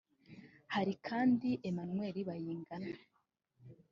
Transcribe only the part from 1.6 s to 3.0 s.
Emmanuel Bayingana